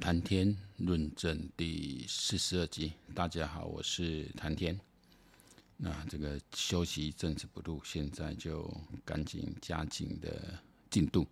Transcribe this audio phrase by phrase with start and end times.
[0.00, 4.76] 谈天论证第四十二集，大家好，我是谈天。
[5.76, 8.74] 那这个休息一阵子不录，现在就
[9.04, 10.58] 赶紧加紧的
[10.88, 11.26] 进度。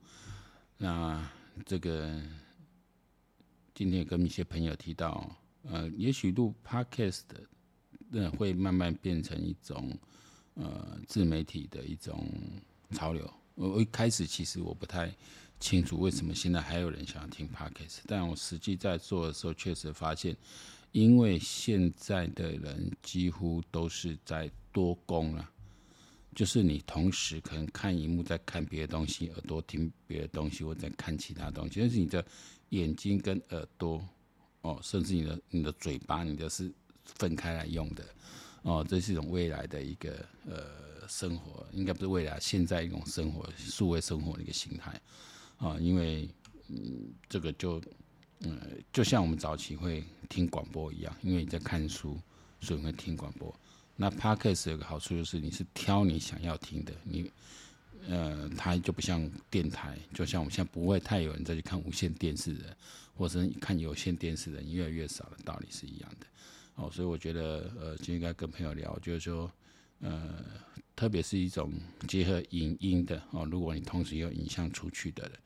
[0.77, 1.27] 那
[1.65, 2.23] 这个
[3.75, 7.22] 今天跟一些朋友提到，呃，也许录 Podcast
[8.12, 9.98] 的会慢慢变成一种
[10.54, 12.28] 呃自媒体的一种
[12.90, 13.32] 潮流。
[13.54, 15.12] 我一开始其实我不太
[15.61, 20.37] 清楚为什么现在还有人想要听 Podcast，但我实际在做的时候，确实发现，
[20.92, 25.51] 因为现在的人几乎都是在多工了，
[26.34, 32.24] 就是你同时可能看荧幕在看别的东西，耳朵听别的东西，或者在看其他东西，但是你的
[32.68, 34.01] 眼睛跟耳朵，
[34.60, 36.73] 哦，甚至你的你的嘴巴，你都是
[37.04, 38.04] 分开来用的，
[38.62, 45.01] 哦，这是一种未来的一个呃生活，应该不是未来，现在一种生活，数位生活的一个形态。
[45.58, 46.28] 啊，因为
[46.68, 47.82] 嗯，这个就
[48.40, 48.60] 嗯，
[48.92, 52.16] 就像我们早期会听广播一样，因为你在看书，
[52.60, 53.54] 所以会听广播。
[53.96, 57.30] 那 Podcast 有个好处就是你是挑你想要听的，你
[58.06, 62.76] 呃，它就不像电台，就像我们现在不会太有人再去看无线电视的，
[63.15, 66.27] 或者是看有线电视的人越来越少的道理是一样的。
[66.77, 69.50] 哦，所以我觉得呃，就应该跟朋友聊，就是说
[70.00, 70.45] 呃。
[70.99, 71.73] 特别是一种
[72.09, 75.39] 结合影音的哦，如果你同时有影像出去的人，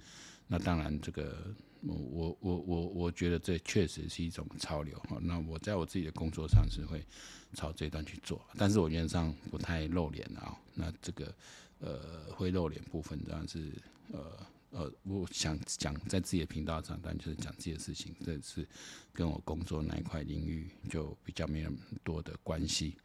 [0.47, 5.19] 那当然这个我我我我我觉得这确实是一种潮流哈。
[5.21, 7.05] 那我在我自己的工作上是会
[7.53, 10.57] 朝这一段去做，但是我原则上不太露脸啊。
[10.73, 11.35] 那这个
[11.81, 13.71] 呃会露脸部分当然是
[14.11, 18.67] 呃呃，我想讲在自己的频道上，但就是讲自己的事情，这是
[19.13, 21.71] 跟我工作那一块领域就比较没有
[22.03, 22.97] 多的关系。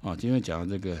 [0.00, 1.00] 哦，今天讲到这个。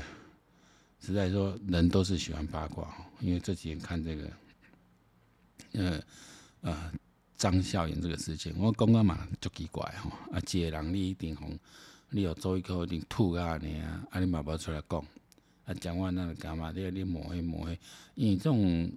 [1.00, 4.30] 实在说，人都是喜欢八卦，因为这几天看这个，
[5.72, 6.02] 呃
[6.60, 6.92] 呃
[7.36, 11.56] 张孝颜这个事情，我讲个嘛足奇怪吼，啊，一个人你一定红，
[12.10, 15.06] 你有做一口一定吐啊你啊，啊你嘛无出来讲，
[15.64, 16.72] 啊讲完那个干嘛？
[16.72, 17.78] 你你抹黑抹黑，
[18.16, 18.92] 因为这种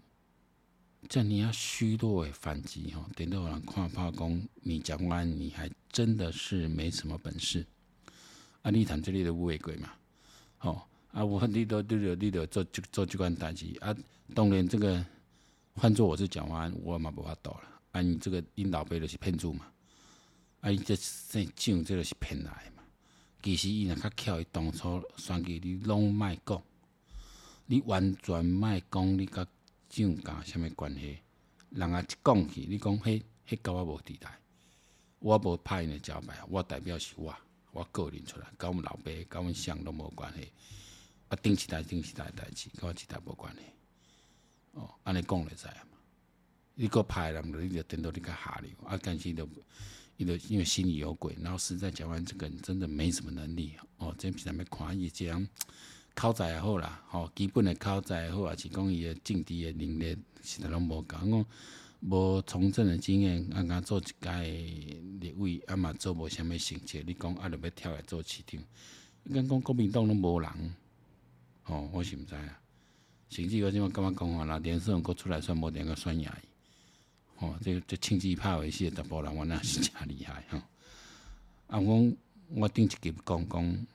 [1.07, 7.65] 这你要虚弱的反击吼，等到有人看怕讲你讲完你还真的是没什么本事，
[8.63, 9.91] 啊你谈这里的乌龟龟嘛，
[10.57, 10.81] 吼。
[11.11, 13.93] 啊，我你都都有你都做做这款代志啊，
[14.33, 15.05] 当然这个
[15.75, 17.63] 换做我是蒋万安，我嘛无法度了。
[17.91, 19.67] 啊，你这个领导辈就是骗子嘛，
[20.61, 20.95] 啊，你这
[21.29, 22.83] 这奖这个是骗来的嘛。
[23.43, 26.63] 其实伊若较巧，伊当初选举你拢卖讲，
[27.65, 29.45] 你完全卖讲你甲
[29.89, 31.17] 蒋家啥物关系？
[31.71, 34.39] 人家一讲起，你讲迄迄甲我无地带，
[35.19, 37.35] 我无拍因的招牌，我代表是我，
[37.73, 40.47] 我个人出来，甲阮老爸、甲阮乡都无关系。
[41.31, 43.61] 啊，顶起来，顶起来代志，跟我其他无关系。
[44.73, 45.97] 哦，安尼讲会知啊嘛？
[46.75, 48.69] 你个派人，你就等到你个下流。
[48.85, 49.47] 啊，但是都，
[50.17, 53.77] 伊都因为心里有鬼，然后实在讲完这个人真的没什么能力。
[53.95, 55.47] 哦，真平常要看伊这样
[56.13, 61.31] 口才也好啦，哦，基本的口才也好，也是讲伊的政治的能力，实在拢无讲。
[61.31, 61.45] 讲
[62.01, 64.29] 无从政的经验，啊，敢做一届
[65.21, 67.01] 立委，啊嘛做无啥物成绩。
[67.07, 68.61] 你讲啊，着要跳来做市长，
[69.23, 70.75] 你讲讲国民党拢无人。
[71.65, 72.59] 哦，我是毋知啊。
[73.29, 76.47] 甚至我即马感觉讲话，那连胜国出来算无两个算牙医。
[77.39, 80.61] 哦，这这亲自拍为是十波人，我那是真厉害哈。
[81.67, 82.11] 啊，我
[82.49, 83.87] 我顶一集讲讲，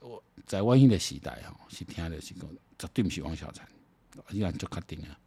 [0.00, 3.68] 我在我迄个时代吼，是听着是讲绝对毋是王小残，
[4.30, 5.18] 依然做确定啊。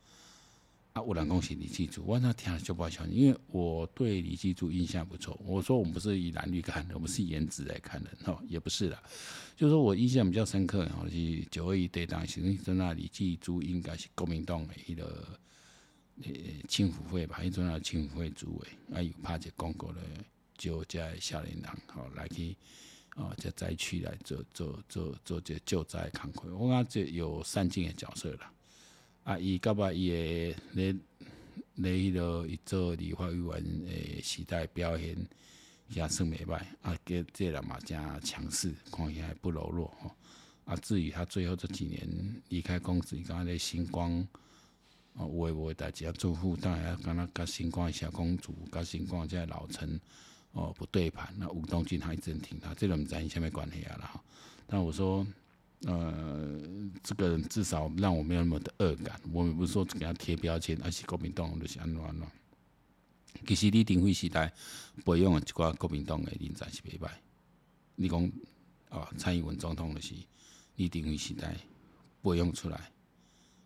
[0.94, 5.40] 啊，有人恭喜李记住，我那听就不好笑，因为我对李记住印象不错。
[5.46, 9.02] 我说我们不是以蓝绿看的，我们是颜值来看的，哈，也不是啦。
[9.56, 15.40] 就是说我印象比较深刻，吼是九二一对当时，在那李记住应该是国民党的一个
[16.24, 16.32] 呃
[16.68, 20.02] 青辅会吧，一种那青辅会主委，啊有拍一个广告的，
[20.58, 22.54] 就叫少年人，吼来去
[23.16, 28.52] 哦在灾区来做做做做这救灾慷慨，我感觉有善尽的角色了。
[29.24, 30.96] 啊，伊甲把伊诶咧
[31.76, 35.16] 咧迄落伊做立法委员诶时代表现
[35.90, 40.12] 也算袂歹，啊，个这人嘛真强势，看起来不柔弱吼。
[40.66, 44.28] 啊，至于他最后这几年离开公司，伊讲咧星光
[45.14, 50.02] 哦，有诶无诶代志啊，祝福当然敢若甲星光诶小公主，甲星光这老陈
[50.54, 54.24] 哦不对盘，那吴东进还真挺他，这个毋知因啥物关系啊啦。
[54.66, 55.26] 但我说。
[55.88, 56.60] 呃，
[57.04, 59.20] 这个至少让我没有那么的恶感。
[59.32, 62.28] 我们不是说给他贴标签，而是国民党就是安怎安怎。
[63.48, 64.54] 其实李登辉时代
[65.04, 67.10] 培养的一寡国民党的人才是袂歹。
[67.96, 68.32] 你讲
[68.90, 70.14] 啊，蔡英文总统就是
[70.76, 71.56] 李登辉时代
[72.22, 72.92] 培养出来，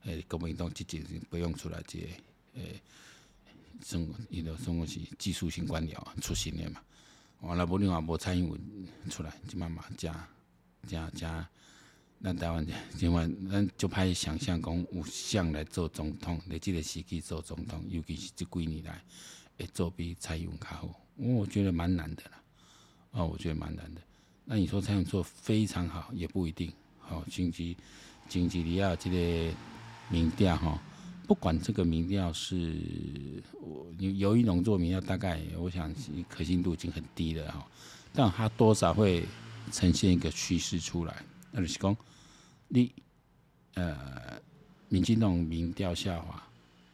[0.04, 2.08] 诶，国民党积极培养出来这个
[2.54, 2.82] 诶
[3.84, 6.82] 生伊个总共是技术性官僚出身的嘛。
[7.42, 8.60] 完了，无另外无蔡英文
[9.10, 10.28] 出来，就慢慢加
[10.88, 11.50] 加加，
[12.25, 12.66] 咱台湾
[12.98, 19.00] 今晚咱就歹想象讲有谁来做总统，来这个时期做总统，尤其是这几年来
[19.60, 22.42] 会做比蔡英文较好，我觉得蛮难的啦。
[23.12, 24.01] 哦，我觉得蛮难的。
[24.44, 26.74] 那你说蔡英文做非常好，也不一定。
[26.98, 27.77] 好，经济
[28.27, 29.54] 经济里啊，这个
[30.10, 30.81] 民调哈。
[31.27, 32.75] 不管这个民调是
[33.62, 35.94] 我有一种做民调，大概我想
[36.27, 37.68] 可信度已经很低了哈，
[38.13, 39.24] 但它多少会
[39.72, 41.24] 呈现一个趋势出来。
[41.51, 41.95] 那就是讲，
[42.68, 42.94] 你
[43.74, 44.42] 呃，
[44.90, 46.42] 民进党民调下滑，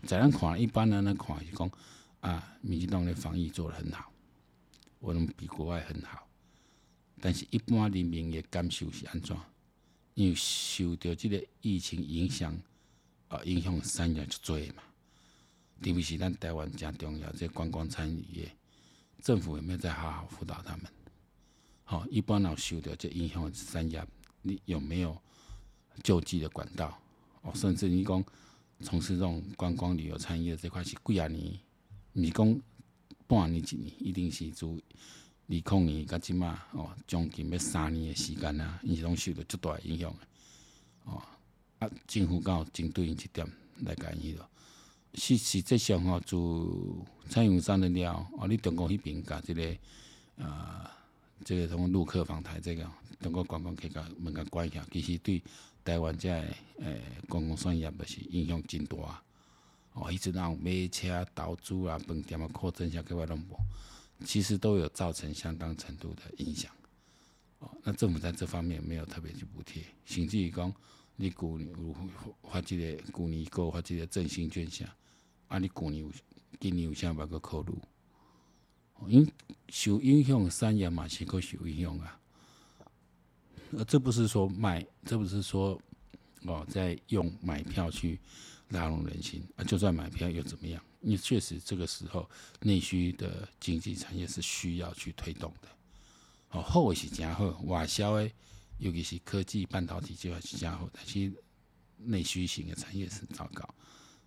[0.04, 1.72] 在咱看一般人来看是讲
[2.20, 4.12] 啊，民进党的防疫做得很好，
[5.00, 6.28] 我们比国外很好，
[7.20, 9.38] 但是一般人民的感受是安怎？
[10.14, 12.58] 因为受到这个疫情影响。
[13.32, 14.84] 啊，影响产业就多嘛，
[15.82, 18.54] 特别是咱台湾真重要，这观光产业，
[19.22, 20.86] 政府有没有在好好辅导他们？
[21.86, 24.06] 好，一般人受到这影响的产业，
[24.42, 25.18] 你有没有
[26.04, 26.98] 救济的管道？
[27.42, 28.24] 哦，甚至你讲
[28.82, 31.60] 从事这种观光旅游产业这块是几啊年，
[32.14, 32.62] 你讲
[33.28, 34.80] 半年一年，一定是做二
[35.48, 40.28] 零年到即嘛，哦，将近要三年的时间啊，伊是拢受到足大影响的，
[41.06, 41.22] 哦。
[41.80, 44.48] 啊，政府刚好针对因这点来干预了。
[45.16, 49.64] 是实际上吼，就蔡英文上任了，哦，你中国迄边甲这个
[50.38, 50.92] 啊、呃，
[51.44, 52.88] 这个什么陆客访台，这个
[53.20, 55.42] 中国观光客甲门甲关起，其实对
[55.84, 56.30] 台湾这
[56.80, 59.24] 诶公共产业是影响真大。
[59.94, 66.72] 哦，一直让买车、投资啊、饭店啊扩增下，各位拢无，其实都有造成相当程度的影响。
[67.60, 70.74] 哦，那政府在这方面没有特别去补贴，甚至于讲。
[71.18, 71.96] 你旧年有
[72.42, 74.90] 发这个，旧年有发这个振兴券项，
[75.50, 76.12] 啊，你旧年有，
[76.60, 77.74] 今年有啥物个考虑？
[79.08, 79.30] 因
[79.68, 82.21] 受影响产业嘛是可受影响啊。
[83.78, 85.80] 呃，这不是说卖，这不是说
[86.44, 88.20] 哦，在用买票去
[88.70, 89.64] 拉拢人心啊。
[89.64, 90.84] 就算买票又怎么样？
[91.02, 92.30] 因为确实这个时候
[92.62, 95.68] 内需的经济产业是需要去推动的。
[96.52, 98.30] 哦，后是真好，外销的。
[98.78, 101.32] 尤其是科技半导体这块是加好，但是
[101.98, 103.68] 内需型的产业是糟糕。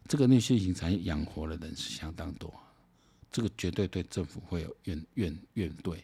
[0.06, 2.54] 这个内需型产业养活的人是相当多，
[3.32, 5.98] 这个绝对对政府会有怨怨怨怼。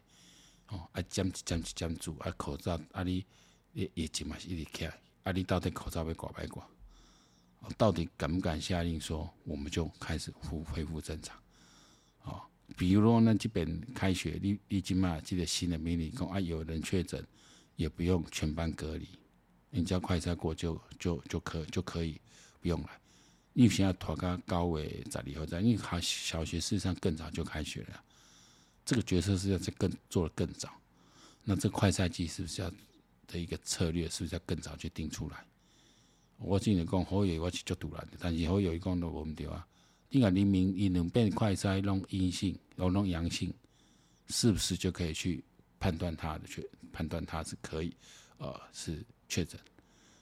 [0.70, 3.24] 哦，啊减减减租，啊口罩，啊你
[3.72, 4.86] 也也起码是一直开，
[5.22, 6.66] 啊你到底口罩要挂不挂？
[7.76, 11.36] 到底敢不敢下令说我们就开始恢恢复正常？
[12.22, 12.42] 哦，
[12.76, 17.24] 比如说那这边开学，你你起码记得新的命令讲啊，有人确诊。
[17.76, 19.08] 也不用全班隔离，
[19.70, 22.20] 你只要快筛过就就就可就可以
[22.60, 22.90] 不用了。
[23.54, 28.04] 因为现在拖个高位在以后在，因为他小学事实上更早就开学了，
[28.84, 30.70] 这个决策是要再更做的更早。
[31.44, 32.70] 那这快赛季是不是要
[33.26, 35.44] 的一个策略，是不是要更早去定出来？
[36.38, 39.66] 我今年讲好友我去做突然的，但是好友一讲都无唔对啊。
[40.08, 43.52] 你看黎明伊能变快筛弄阴性，然后弄阳性，
[44.28, 45.42] 是不是就可以去？
[45.82, 46.62] 判断他的确
[46.92, 47.90] 判断他是可以，
[48.36, 49.58] 呃，是确诊。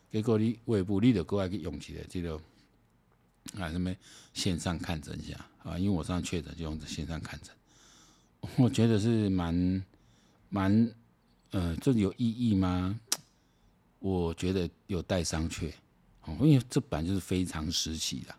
[0.08, 2.40] 结果你胃部你得过来去用起来，这个
[3.56, 3.92] 啊什么
[4.32, 7.52] 线上看诊一下啊，因为我上确诊就用线上看诊，
[8.56, 9.84] 我觉得是蛮
[10.48, 10.94] 蛮
[11.50, 12.98] 呃，这有意义吗？
[14.00, 15.72] 我觉得有待商榷。
[16.22, 18.34] 哦，因为这本来就是非常时期的。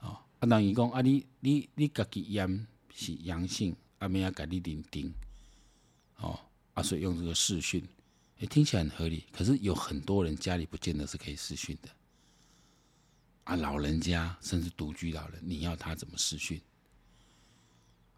[0.00, 5.12] 哦，啊，当伊讲啊，你你你家己验是阳性，啊，没要给你认定。
[6.16, 6.38] 哦，
[6.74, 7.86] 啊，所以用这个视讯，
[8.38, 9.24] 也听起来很合理。
[9.32, 11.88] 可是有很多人家里不见得是可以视讯的，
[13.44, 16.60] 啊，老人家甚至独居老人，你要他怎么视讯？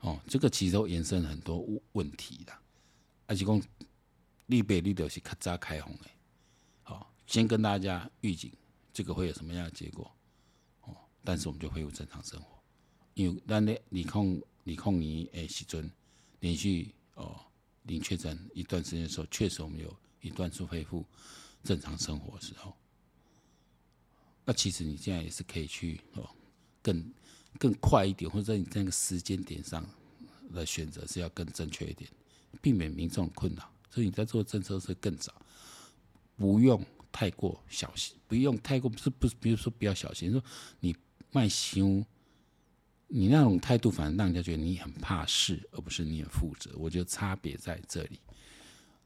[0.00, 2.52] 哦，这个其实都延伸很多问题的。
[3.26, 3.62] 而且讲，
[4.47, 6.05] 立北立德是较早开放的，
[6.83, 8.52] 好，先跟大家预警，
[8.93, 10.11] 这个会有什么样的结果？
[10.83, 12.59] 哦，但是我们就恢复正常生活，
[13.14, 15.90] 因为咱咧二零二零年诶时阵
[16.40, 17.45] 连续哦。
[17.85, 21.02] 零确诊一段时间的时候，确实我们有一段是恢复
[21.64, 22.76] 正常生活的时候。
[24.45, 26.28] 那其实你现在也是可以去哦，
[26.83, 27.11] 更
[27.59, 29.85] 更快一点，或者在你那个时间点上
[30.55, 32.11] 的选择是要更正确一点，
[32.62, 33.71] 避免民众困扰。
[33.91, 35.33] 所以你在做政策是更早，
[36.37, 40.43] 不用太过小心，不用太过不是不是，比如说不要小心，说
[40.81, 40.97] 你
[41.33, 42.05] 卖修。
[43.11, 46.71] 你那种态度，反而让人家觉得你很怕事，而不是你很负责。
[46.77, 48.21] 我觉得差别在这里。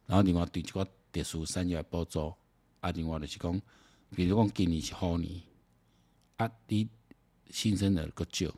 [0.06, 2.34] 然后另外对这个特殊产业补助，
[2.80, 3.62] 啊，另外就是讲，
[4.10, 5.40] 比如讲今年是好年，
[6.36, 6.88] 啊，你
[7.50, 8.54] 新生儿个少，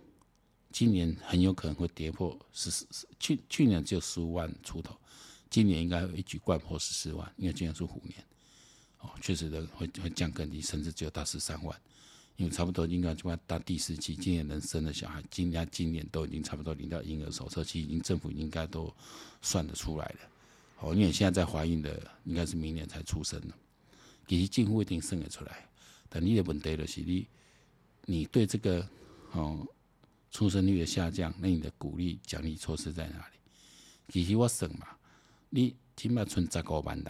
[0.70, 2.86] 今年很有可能会跌破十四，
[3.18, 4.96] 去去年只有十五万出头，
[5.50, 8.24] 今年应该一举掼破十四万，因为今年是虎年，
[9.00, 11.80] 哦，确实的会会降更低，甚至只有到十三万，
[12.36, 18.92] 因为差不多应该就要到第四期，今年能生的小孩，今年今年都已经差不多领到婴儿手册，其实已经政府应该都
[19.42, 20.18] 算得出来了，
[20.80, 23.54] 哦，因为现在在怀孕的应该是明年才出生的，
[24.26, 25.68] 其实几乎一定生得出来，
[26.08, 27.26] 但你的问题就是你
[28.06, 28.88] 你对这个
[29.32, 29.66] 哦。
[30.30, 33.36] 出生率的下降，那你的鼓励奖励措施在哪里？
[34.08, 34.88] 其实我算嘛，
[35.48, 37.06] 你起码存十五万人，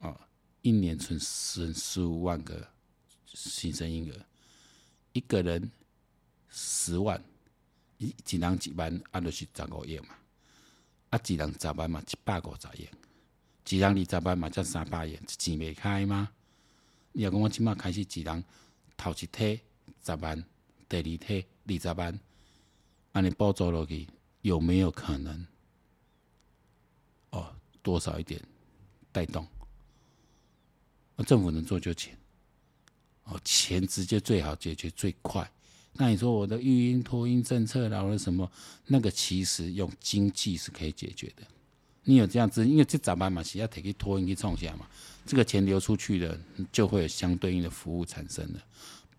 [0.00, 0.20] 哦，
[0.62, 2.68] 一年存十十五万个
[3.24, 4.26] 新生婴儿，
[5.12, 5.70] 一个人
[6.48, 7.22] 十万，
[7.98, 10.08] 一一人一万，啊，就是十五亿嘛，
[11.10, 12.88] 啊，一人十万嘛，一百五十亿，
[13.68, 16.28] 一人二十万嘛，才三百亿，钱未开吗？
[17.12, 18.44] 你要讲我即码开始一人
[18.96, 19.60] 头一梯
[20.04, 20.44] 十万。
[20.88, 22.18] 第二梯二十万，
[23.12, 24.08] 按你补助落去，
[24.40, 25.46] 有没有可能？
[27.30, 28.40] 哦，多少一点
[29.12, 29.46] 带动？
[31.26, 32.16] 政府能做就钱，
[33.24, 35.50] 哦，钱直接最好解决最快。
[35.92, 38.50] 那你说我的育婴托婴政策，然后什么
[38.86, 41.42] 那个，其实用经济是可以解决的。
[42.04, 44.88] 你有这样子，因为这十万嘛是要提去托婴去创下嘛，
[45.26, 46.40] 这个钱流出去了，
[46.72, 48.62] 就会有相对应的服务产生的。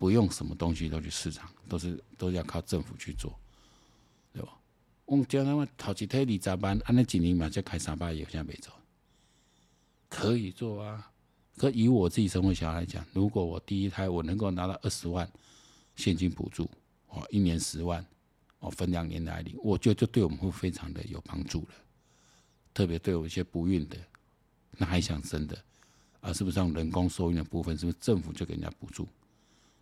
[0.00, 3.38] 不用什么东西都去市场，都是都要靠政府去做，
[4.32, 4.58] 对吧？
[5.04, 8.72] 我们讲他们头一胎二十万，按那几年嘛就开三百亿，现在没做，
[10.08, 11.12] 可以做啊。
[11.54, 15.30] 可以我自己生活小孩来讲，如果我第一胎我能够拿到二十万
[15.96, 16.66] 现金补助，
[17.08, 18.02] 哦，一年十万，
[18.60, 21.74] 哦，分两年来领，我觉得就对我们会非常的有帮助了。
[22.72, 23.98] 特别对我一些不孕的，
[24.78, 25.62] 那还想生的，
[26.22, 29.06] 啊，是不是像人工受孕的部分，是不是政府就给人家补助？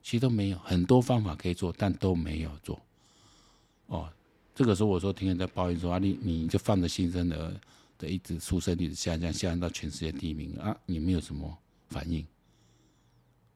[0.08, 2.80] 其实都没有很多方法可以做，但都没有做。
[3.88, 4.10] 哦，
[4.54, 7.60] 这个时候我说，听人在抱怨说啊，你你就放着新生儿
[7.98, 11.54] 的一直出生率下降，下降到全世界第一名啊，你没有什么
[11.90, 12.26] 反应。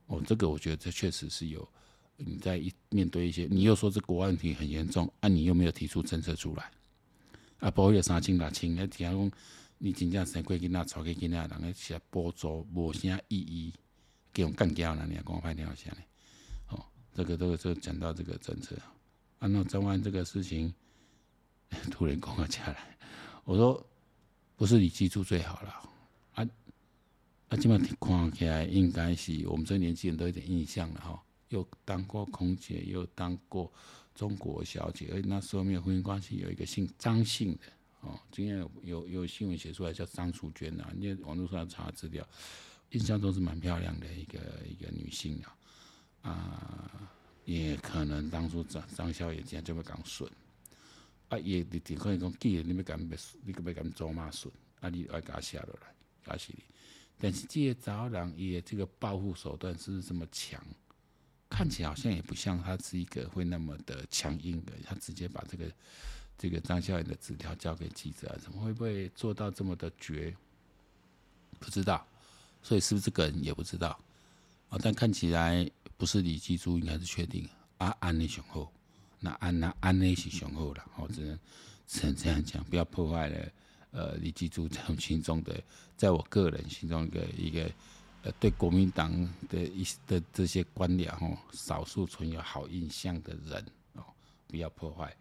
[0.08, 1.66] 哦，这个我觉得这确实是有
[2.18, 6.70] 你在一面对一些，你又说这国外问题很严重啊，你又没有提出政策出来
[7.60, 9.32] 啊，包括三亲六亲，啊，听讲
[9.78, 13.72] 你真正生过囡仔、娶过囡仔，人家写补助无啥意义，
[14.34, 16.00] 给我干掉了，你讲我拍电话先嘞。
[17.14, 18.76] 这个这个就讲到这个政策，
[19.38, 20.72] 啊，那张完这个事情，
[21.90, 22.96] 突然讲了下来，
[23.44, 23.86] 我说
[24.56, 25.70] 不是你记住最好了，
[26.34, 26.48] 啊
[27.48, 33.70] 啊，基本上看起来应该是我们这年轻人都有点印象了哈，又当过空姐，又当过
[34.14, 37.64] 中国小姐，而且那时候没有婚姻关系，有一个姓张姓的。
[38.00, 42.26] 哦，今天有有有新闻写出来叫张淑娟啊，你网络上查资料，
[42.90, 44.38] 印象中是蛮漂亮的一个
[44.68, 45.54] 一个女性啊。
[46.22, 47.10] 啊，
[47.44, 50.30] 也可能当初张张小燕这样就要讲顺，
[51.28, 55.92] 啊，也你你可以讲，既然你要讲要你个要讲做嘛顺，啊，你爱加写落来，
[56.24, 56.62] 加是你。
[57.18, 60.64] 但是这个查某人也这个报复手段是这么强？
[61.50, 65.70] 看起来好像也不像他是一个会那么的强硬的，他直接把这个
[66.38, 70.32] 这个张小燕的纸条交给记者，怎么会不会做到这么的绝？
[71.58, 72.06] 不知道，
[72.62, 73.98] 所以是不是这个人也不知道。
[74.68, 75.68] 啊，但看起来。
[76.02, 78.68] 不是李记珠应该是确定啊，安内雄厚，
[79.20, 81.38] 那安那安内是雄厚了，我只能
[81.86, 83.48] 只能这样讲，不要破坏了
[83.92, 85.62] 呃李记珠在我心中的，
[85.96, 87.70] 在我个人心中的一个
[88.24, 89.12] 呃对国民党
[89.48, 94.02] 的一的这些官僚哦，少数存有好印象的人哦，
[94.48, 95.16] 不要破坏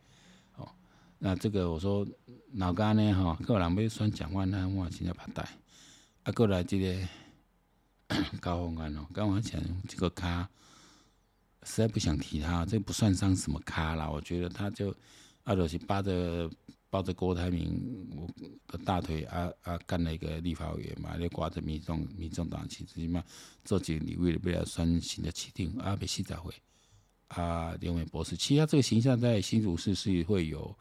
[0.55, 0.67] 哦。
[1.19, 2.03] 那这个我说
[2.53, 5.47] 老干呢哈，个人要选蒋万安，我现在怕带
[6.23, 7.07] 啊过来这个
[8.41, 10.49] 高虹安哦，刚我讲这个卡。
[11.63, 14.09] 实在不想提他，这不算上什么咖啦。
[14.09, 14.95] 我觉得他就
[15.43, 16.49] 阿罗西扒着
[16.89, 18.27] 抱着郭台铭
[18.67, 23.23] 的大腿，啊啊干了一个立法委员嘛，就挂着民众民众党旗帜嘛，
[23.63, 26.53] 做几个你为了为了选新的起定啊，被洗杂会
[27.27, 30.75] 啊，连伟博士，其实他这个形象在新竹市是会有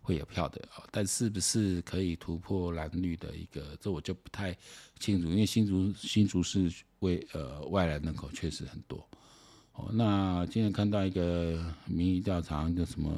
[0.00, 4.56] 会有票的啊，但是不是可以突破蓝绿的一个，这我就不太
[5.00, 9.06] 清楚，因为新竹新竹市为呃外来人口确实很多。
[9.74, 13.10] 哦，那今天看到一个民意调查，就什么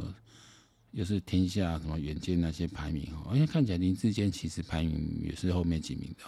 [0.92, 6.24] 又是天下什么远见那些排名哦，因为看起来林志坚其实排名也是后面几名的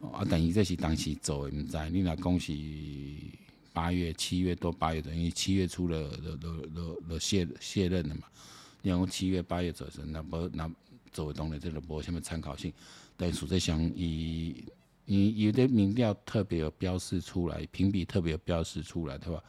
[0.00, 0.10] 哦。
[0.12, 3.32] 啊，等于这是当时走的，唔知你那恭喜
[3.72, 8.22] 八月、七月多八月等于七月初了，了了了了卸卸任了嘛？
[8.82, 10.70] 你讲七月八月走的，那不那
[11.10, 12.70] 走的东西这个无什么参考性。
[13.16, 14.62] 但实际上，以
[15.08, 19.42] 你有的民调特别有标示出来，评比特别有标示出来的话，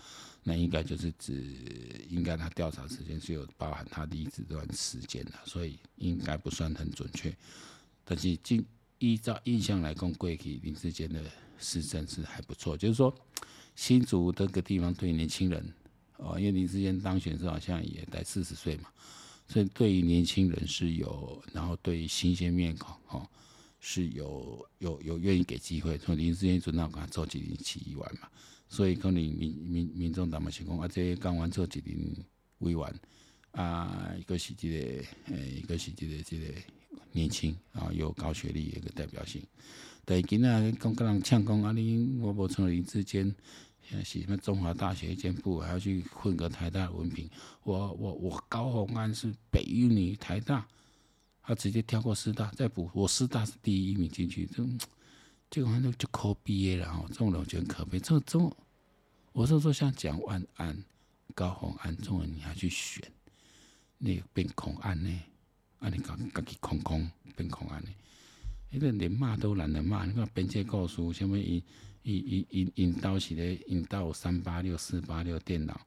[0.43, 7.35] 那应该就是指应该他调查时间是有包含他离职这段时间的，所以应该不算很准确。
[8.05, 8.63] 但是经
[8.99, 11.23] 依照印象来讲，过去林志坚的
[11.57, 13.11] 施政是还不错，就是说
[13.75, 15.73] 新竹这个地方对年轻人
[16.17, 18.89] 哦，因为林志坚当选时好像也才四十岁嘛，
[19.47, 23.27] 所以对于年轻人是有，然后对于新鲜面孔哦。
[23.89, 28.27] 是有有有愿意给机会，从林志坚准那讲做几年市议员嘛，
[28.67, 31.97] 所以可能民民民众党嘛是讲啊，这刚完做几年
[32.57, 32.99] 委员
[33.51, 34.77] 啊，一个是这个
[35.27, 36.53] 诶，一个是这个这个
[37.13, 39.41] 年轻啊，有高学历一个代表性。
[40.03, 43.33] 但今仔讲跟人呛讲啊，你我无从林志坚，
[43.87, 47.29] 现在是什么中华大学一间部，还要去混个台大文凭，
[47.63, 50.67] 我我我高虹安是北一女台大。
[51.47, 54.61] 他直接跳过师大，再补我师大是第一名进去，这
[55.49, 57.97] 这个好像就考毕业了哈，这种人我觉得可悲。
[58.01, 58.53] 这这种，
[59.31, 60.77] 我是说像蒋万安、
[61.33, 63.01] 高虹安这种人，你还去选，
[63.97, 65.21] 你变空案呢？
[65.79, 67.89] 啊，你搞搞起空空变空案呢？
[68.69, 71.63] 那个连骂都懒得骂，你看编辑告诉什么引
[72.03, 75.79] 引引引引导起来，引导三八六四八六电脑。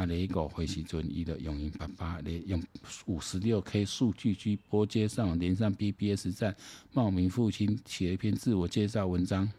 [0.00, 2.62] 啊，雷狗回时阵，伊着用因爸爸咧用
[3.04, 6.56] 五十六 K 数据机拨接上连上 BBS 站，
[6.94, 9.52] 冒名父亲写了一篇自我介绍文章。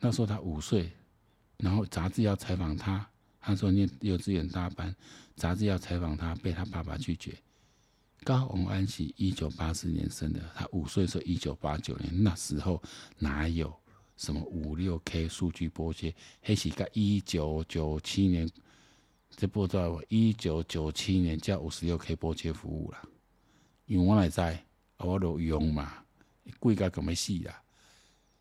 [0.00, 0.90] 那时候他五岁，
[1.58, 3.06] 然后杂志要采访他，
[3.38, 4.96] 他说念幼稚园大班，
[5.36, 7.34] 杂志要采访他，被他爸爸拒绝。
[8.24, 12.82] 高虹安是一九八四年生的，他五岁时候一九八九年，那时候
[13.18, 13.70] 哪有
[14.16, 16.14] 什么五六 K 数据拨接？
[16.40, 18.50] 还是个一九九七年。
[19.36, 23.02] 这报道一九九七年叫五十六 K 拨接服务啦，
[23.86, 24.64] 因为我来在，
[24.96, 26.04] 我都用嘛，
[26.58, 27.62] 贵甲咁么死啦。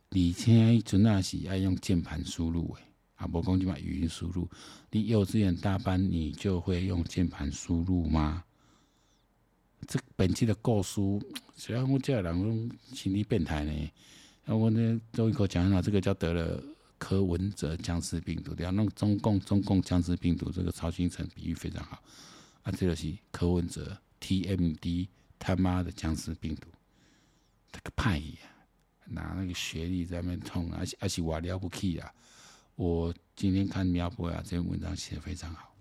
[0.10, 2.84] 而且伊阵那是爱用键盘输入诶，
[3.16, 4.48] 啊，无讲就嘛语音输入。
[4.90, 8.44] 你幼稚园大班，你就会用键盘输入吗？
[9.88, 11.00] 这本期的故事，
[11.56, 13.92] 虽然我这人拢心理变态呢，
[14.46, 16.64] 啊，我呢终于可讲到这个叫得了。
[16.98, 22.02] 柯文哲僵尸病毒，要弄中共中共僵尸病毒，这个曹新成比喻非常好。
[22.64, 25.08] 啊，这个是柯文哲 TMD
[25.38, 26.68] 他妈的僵尸病毒，
[27.72, 28.50] 这个叛逆啊，
[29.06, 32.12] 拿那个学历在那边冲，而且而且我了不起啊！
[32.76, 35.74] 我今天看苗博雅这篇文章写得非常好。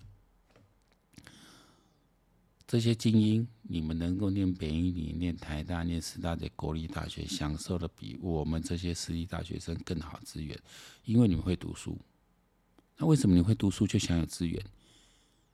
[2.67, 10.59] 这些精英，你们能够念北一女、念台大、念师大的国立大学，享受的比我们这些私立大学生更好资源，
[11.05, 11.97] 因为你们会读书。
[12.97, 14.61] 那为什么你会读书就享有资源，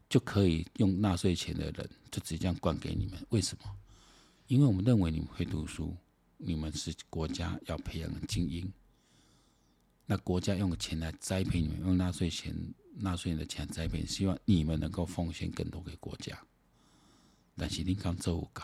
[0.08, 3.18] 就可以用纳税钱的人就直接这样灌给你们？
[3.28, 3.64] 为什么？
[4.46, 5.94] 因为我们认为你们会读书，
[6.38, 8.72] 你们是国家要培养的精英。
[10.06, 12.54] 那国家用钱来栽培你们，用纳税钱、
[12.94, 16.38] 纳税人的钱栽培，希望你们能够奉献更多给国家。
[17.56, 18.62] 但是恁敢做有够？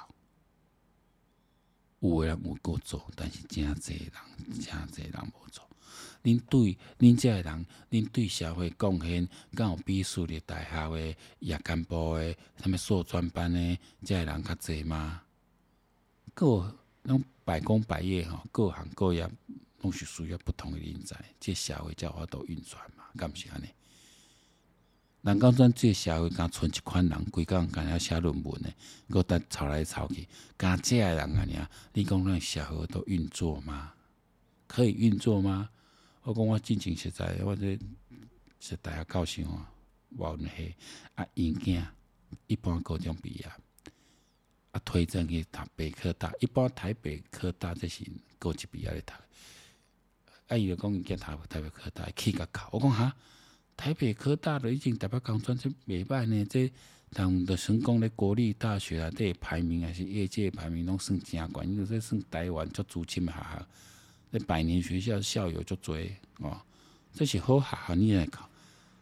[2.01, 5.69] 有诶人有够做，但是真侪人，真侪人无做。
[6.23, 15.23] 恁对恁这个人，恁对社会贡献，敢有比私立大学诶、夜间部诶、什么硕专班诶，这个人较侪吗？
[16.35, 19.29] 各拢百工百业吼，各行各业
[19.81, 23.67] 拢是需要不同的人才，这社会才有法度运转嘛，敢毋是安尼？
[25.23, 28.73] 人讲咱这社会敢剩一款人，规工干遐写论文的，
[29.11, 30.27] 搁得吵来吵去，
[30.57, 31.45] 敢这个人啊？
[31.45, 33.93] 你啊，你讲咱社会都运作吗？
[34.69, 35.69] 可以运作吗？
[36.23, 37.77] 我讲我真情实在，我这
[38.61, 39.69] 是大学教授啊，
[40.17, 40.73] 我们嘿
[41.17, 41.85] 啊，因囝
[42.47, 43.51] 一般高中毕业，
[44.71, 48.05] 啊推荐去读北科大，一般台北科大这是
[48.39, 49.13] 高级毕业的读，
[50.47, 53.17] 啊伊就讲因囝读台北科大去甲考，我讲哈。
[53.79, 56.71] 台北科大的已经台北工专这袂歹呢，这
[57.13, 63.67] 当的成功的国立大学啊，这排名还是业界排名拢算正悬，因为这算台湾足资深的学校，
[64.33, 65.97] 这百年学校校友足多
[66.41, 66.61] 哦，
[67.15, 68.51] 这是好学校你来考。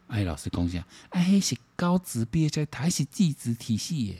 [0.05, 0.85] 哎，老师讲啥？
[1.09, 4.13] 哎，是高职毕业在台是技职体系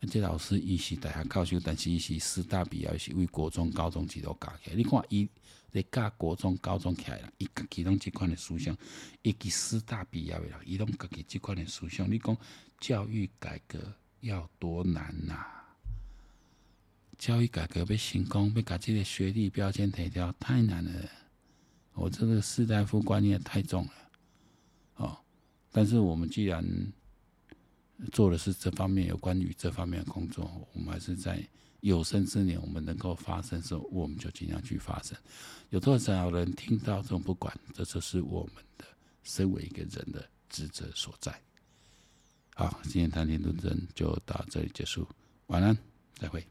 [0.00, 0.08] 的。
[0.08, 4.76] 这老师伊是大学教授，但是伊是师大毕业，是为国中、高中几都教起来。
[4.76, 5.28] 你看伊。
[5.74, 8.76] 在教国中、高中起来啦，伊家己拢即款的思想，
[9.22, 12.08] 伊及师大毕业的人，伊拢家己即款的思想。
[12.08, 12.36] 你讲
[12.78, 13.80] 教育改革
[14.20, 15.76] 要多难呐、啊？
[17.18, 21.10] 教育改革要成功，要把这个学历标签提掉，太难了。
[21.94, 23.92] 我这个士大夫观念太重了，
[24.96, 25.18] 哦。
[25.72, 26.64] 但是我们既然
[28.12, 31.42] 做的是这方面有关于这方面的工作，我们还是在
[31.84, 35.14] 有生之年我们能够发生的时候，我们就尽量去发生。
[35.68, 38.86] 有多少人听到这种不管，这就是我们的
[39.22, 41.38] 身为一个人的职责所在。
[42.54, 45.06] 好，今天谈天论证就到这里结束，
[45.48, 45.76] 晚安，
[46.14, 46.42] 再会。